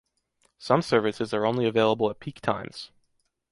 Some 0.57 0.81
services 0.81 1.31
only 1.31 1.65
are 1.65 1.69
available 1.69 2.09
at 2.09 2.19
peak 2.19 2.41
times. 2.41 2.89